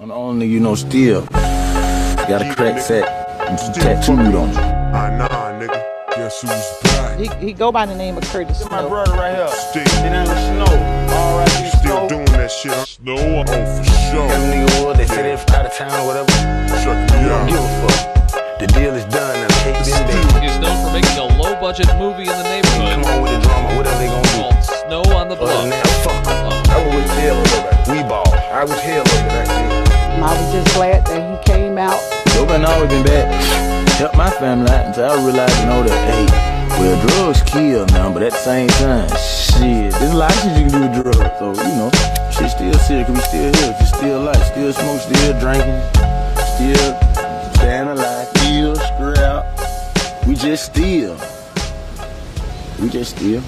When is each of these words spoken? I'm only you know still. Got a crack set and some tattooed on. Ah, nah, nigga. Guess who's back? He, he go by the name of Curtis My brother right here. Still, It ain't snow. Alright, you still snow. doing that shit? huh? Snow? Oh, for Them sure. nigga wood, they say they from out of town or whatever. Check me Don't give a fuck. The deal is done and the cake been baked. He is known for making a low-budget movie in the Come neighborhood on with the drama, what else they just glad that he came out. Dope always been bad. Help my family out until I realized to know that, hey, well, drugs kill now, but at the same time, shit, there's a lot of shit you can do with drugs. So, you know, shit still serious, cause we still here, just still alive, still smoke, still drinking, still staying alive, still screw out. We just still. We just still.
I'm 0.00 0.10
only 0.10 0.46
you 0.46 0.60
know 0.60 0.74
still. 0.74 1.22
Got 1.26 2.40
a 2.42 2.54
crack 2.54 2.80
set 2.80 3.06
and 3.48 3.58
some 3.60 3.72
tattooed 3.74 4.34
on. 4.34 4.48
Ah, 4.56 5.10
nah, 5.12 5.60
nigga. 5.60 5.76
Guess 6.16 6.40
who's 6.40 6.90
back? 6.92 7.18
He, 7.18 7.28
he 7.48 7.52
go 7.52 7.70
by 7.70 7.84
the 7.84 7.94
name 7.94 8.16
of 8.16 8.24
Curtis 8.24 8.64
My 8.70 8.80
brother 8.88 9.12
right 9.12 9.34
here. 9.36 9.48
Still, 9.48 9.82
It 9.82 10.12
ain't 10.16 10.28
snow. 10.28 10.72
Alright, 11.12 11.52
you 11.60 11.68
still 11.68 11.80
snow. 11.80 12.08
doing 12.08 12.24
that 12.32 12.50
shit? 12.50 12.72
huh? 12.72 12.84
Snow? 12.86 13.16
Oh, 13.18 13.44
for 13.44 13.52
Them 13.52 13.84
sure. 14.08 14.28
nigga 14.48 14.84
wood, 14.86 14.96
they 14.96 15.06
say 15.06 15.22
they 15.22 15.36
from 15.36 15.54
out 15.54 15.66
of 15.66 15.72
town 15.76 15.92
or 16.00 16.06
whatever. 16.06 16.32
Check 16.80 16.96
me 17.12 17.28
Don't 17.28 17.46
give 17.46 17.60
a 17.60 17.88
fuck. 17.88 18.58
The 18.58 18.66
deal 18.76 18.92
is 18.94 19.04
done 19.12 19.36
and 19.36 19.48
the 19.52 19.58
cake 19.64 19.84
been 19.84 20.04
baked. 20.08 20.40
He 20.40 20.48
is 20.48 20.58
known 20.60 20.76
for 20.84 20.92
making 20.96 21.16
a 21.16 21.28
low-budget 21.40 21.88
movie 22.00 22.28
in 22.28 22.36
the 22.36 22.44
Come 22.44 22.52
neighborhood 22.52 23.04
on 23.04 23.22
with 23.22 23.32
the 23.36 23.40
drama, 23.44 23.68
what 23.76 23.86
else 23.88 23.98
they 24.00 24.08
just 30.50 30.74
glad 30.74 31.06
that 31.06 31.22
he 31.22 31.52
came 31.52 31.78
out. 31.78 32.00
Dope 32.34 32.50
always 32.50 32.90
been 32.90 33.04
bad. 33.04 33.30
Help 33.98 34.16
my 34.16 34.30
family 34.30 34.70
out 34.70 34.86
until 34.86 35.10
I 35.10 35.24
realized 35.24 35.54
to 35.60 35.66
know 35.66 35.82
that, 35.84 36.00
hey, 36.10 36.26
well, 36.80 36.96
drugs 37.06 37.42
kill 37.42 37.86
now, 37.86 38.12
but 38.12 38.22
at 38.22 38.32
the 38.32 38.38
same 38.38 38.68
time, 38.68 39.08
shit, 39.08 39.92
there's 39.92 40.12
a 40.12 40.16
lot 40.16 40.32
of 40.32 40.42
shit 40.42 40.64
you 40.64 40.70
can 40.70 40.92
do 40.92 41.04
with 41.04 41.14
drugs. 41.14 41.38
So, 41.38 41.52
you 41.54 41.76
know, 41.76 41.90
shit 42.32 42.50
still 42.50 42.74
serious, 42.80 43.06
cause 43.06 43.16
we 43.16 43.22
still 43.22 43.52
here, 43.54 43.76
just 43.78 43.94
still 43.94 44.22
alive, 44.22 44.44
still 44.46 44.72
smoke, 44.72 45.00
still 45.00 45.40
drinking, 45.40 45.80
still 46.56 46.90
staying 47.54 47.88
alive, 47.88 48.26
still 48.38 48.74
screw 48.76 49.16
out. 49.22 49.44
We 50.26 50.34
just 50.34 50.64
still. 50.72 51.16
We 52.80 52.88
just 52.88 53.16
still. 53.16 53.42